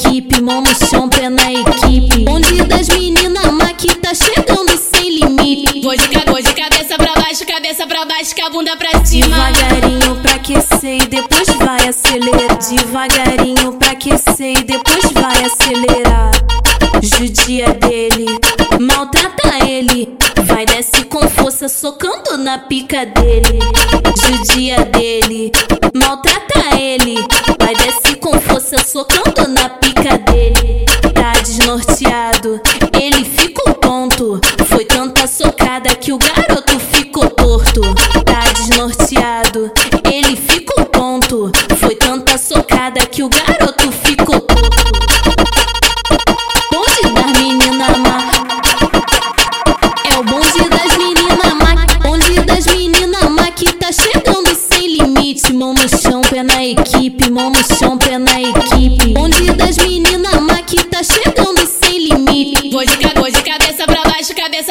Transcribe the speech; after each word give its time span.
equipe, 0.00 0.40
mão 0.40 0.62
no 0.62 0.88
chão, 0.88 1.08
pé 1.08 1.28
na 1.28 1.52
equipe. 1.52 2.24
Onde 2.28 2.62
das 2.64 2.88
meninas, 2.88 3.30
que 3.76 3.94
tá 3.96 4.12
chegando 4.14 4.76
sem 4.76 5.20
limite. 5.20 5.80
Vou 5.82 5.96
de, 5.96 6.08
vou 6.26 6.42
de 6.42 6.54
cabeça 6.54 6.96
pra 6.96 7.14
baixo, 7.14 7.46
cabeça 7.46 7.86
pra 7.86 8.04
baixo, 8.04 8.34
com 8.34 8.46
a 8.46 8.50
bunda 8.50 8.76
pra 8.76 9.04
cima. 9.04 9.26
Devagarinho 9.26 10.16
pra 10.16 10.34
aquecer 10.34 11.02
e 11.02 11.06
depois 11.06 11.48
vai 11.58 11.88
acelerar. 11.88 12.58
Devagarinho 12.58 13.72
pra 13.74 13.90
aquecer 13.92 14.58
e 14.58 14.64
depois 14.64 15.12
vai 15.12 15.44
acelerar. 15.44 16.30
Judia 17.02 17.72
dele, 17.74 18.26
maltrata 18.80 19.66
ele. 19.66 20.16
Vai 20.44 20.64
desce 20.66 21.04
com 21.04 21.28
força, 21.28 21.68
socando 21.68 22.36
na 22.38 22.58
pica 22.58 23.06
dele. 23.06 23.58
Judia 24.26 24.84
dele, 24.86 25.52
maltrata 25.94 26.76
ele. 26.78 27.16
Vai 27.58 27.74
desce 27.74 28.16
com 28.16 28.38
força, 28.40 28.76
socando 28.86 29.29
desnorteado, 31.70 32.60
ele 33.00 33.24
ficou 33.24 33.72
tonto. 33.74 34.40
Foi 34.66 34.84
tanta 34.84 35.26
socada 35.28 35.94
que 35.94 36.12
o 36.12 36.18
garoto 36.18 36.80
ficou 36.80 37.30
torto. 37.30 37.80
Tá 38.24 38.52
desnorteado, 38.52 39.70
ele 40.10 40.34
ficou 40.34 40.84
tonto. 40.86 41.52
Foi 41.76 41.94
tanta 41.94 42.36
socada 42.38 43.06
que 43.06 43.22
o 43.22 43.28
garoto 43.28 43.92
ficou 43.92 44.40
torto. 44.40 44.80
Bonde 46.72 47.14
das 47.14 47.38
meninas 47.38 47.98
má. 47.98 48.18
É 50.12 50.18
o 50.18 50.24
bonde 50.24 50.68
das 50.68 50.96
meninas 50.96 51.54
má. 51.54 51.86
Bonde 52.02 52.40
das 52.40 52.66
meninas 52.66 53.30
má 53.30 53.50
que 53.52 53.72
tá 53.74 53.92
chegando 53.92 54.56
sem 54.56 54.96
limite. 54.96 55.52
Mão 55.52 55.72
no 55.72 55.88
chão, 55.88 56.20
pé 56.22 56.42
na 56.42 56.64
equipe. 56.64 57.30
Mão 57.30 57.50
no 57.50 57.78
chão, 57.78 57.96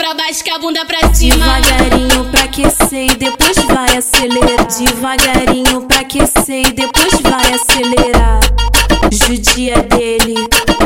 pra 0.00 0.14
baixo, 0.14 0.42
com 0.42 0.54
a 0.54 0.58
bunda 0.58 0.84
pra 0.86 1.12
cima. 1.12 1.36
Devagarinho 1.36 2.24
pra 2.30 2.44
aquecer 2.44 3.10
e 3.10 3.14
depois 3.16 3.56
vai 3.66 3.98
acelerar. 3.98 4.66
Devagarinho 4.66 5.82
pra 5.82 6.00
aquecer 6.00 6.66
e 6.66 6.72
depois 6.72 7.20
vai 7.20 7.52
acelerar. 7.52 8.40
Judia 9.12 9.76
dele, 9.82 10.36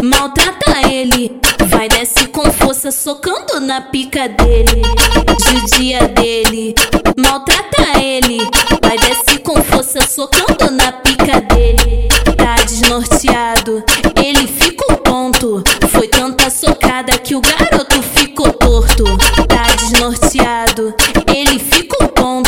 maltrata 0.03 0.91
ele. 0.91 1.41
Vai 1.69 1.89
desce 1.89 2.27
com 2.27 2.51
força, 2.53 2.91
socando 2.91 3.61
na 3.61 3.81
pica 3.83 4.29
dele. 4.29 4.83
Judia 5.49 6.09
dele, 6.09 6.75
maltrata 7.17 8.01
ele. 8.03 8.39
Vai 8.83 8.99
desce 8.99 9.39
com 9.39 9.63
força, 9.63 10.01
socando 10.03 10.73
na 10.73 10.91
pica 10.91 11.41
dele. 11.41 12.09
Tá 12.37 12.57
desnorteado, 12.65 13.85
ele 14.17 14.49
ficou 14.49 14.64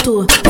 desnorteado, 0.07 0.46